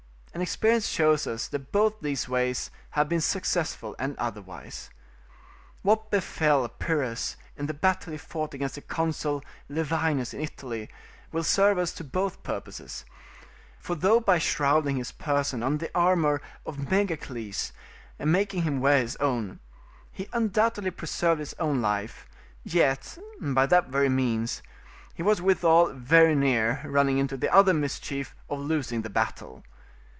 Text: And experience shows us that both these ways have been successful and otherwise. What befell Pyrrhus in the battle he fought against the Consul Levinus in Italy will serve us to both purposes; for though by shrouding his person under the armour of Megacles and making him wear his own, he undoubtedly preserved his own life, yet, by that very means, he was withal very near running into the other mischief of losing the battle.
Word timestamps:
And 0.33 0.41
experience 0.41 0.87
shows 0.87 1.27
us 1.27 1.49
that 1.49 1.73
both 1.73 1.99
these 1.99 2.29
ways 2.29 2.71
have 2.91 3.09
been 3.09 3.19
successful 3.19 3.97
and 3.99 4.15
otherwise. 4.17 4.89
What 5.81 6.09
befell 6.09 6.69
Pyrrhus 6.69 7.35
in 7.57 7.65
the 7.65 7.73
battle 7.73 8.13
he 8.13 8.17
fought 8.17 8.53
against 8.53 8.75
the 8.75 8.81
Consul 8.81 9.43
Levinus 9.69 10.33
in 10.33 10.39
Italy 10.39 10.89
will 11.33 11.43
serve 11.43 11.77
us 11.77 11.91
to 11.95 12.05
both 12.05 12.43
purposes; 12.43 13.03
for 13.77 13.93
though 13.93 14.21
by 14.21 14.39
shrouding 14.39 14.95
his 14.95 15.11
person 15.11 15.61
under 15.61 15.87
the 15.87 15.91
armour 15.93 16.41
of 16.65 16.89
Megacles 16.89 17.73
and 18.17 18.31
making 18.31 18.61
him 18.63 18.79
wear 18.79 18.99
his 19.01 19.17
own, 19.17 19.59
he 20.13 20.29
undoubtedly 20.31 20.91
preserved 20.91 21.41
his 21.41 21.55
own 21.59 21.81
life, 21.81 22.25
yet, 22.63 23.17
by 23.41 23.65
that 23.65 23.89
very 23.89 24.09
means, 24.09 24.63
he 25.13 25.21
was 25.21 25.41
withal 25.41 25.91
very 25.91 26.35
near 26.35 26.81
running 26.85 27.17
into 27.17 27.35
the 27.35 27.53
other 27.53 27.73
mischief 27.73 28.33
of 28.49 28.59
losing 28.61 29.01
the 29.01 29.09
battle. 29.09 29.63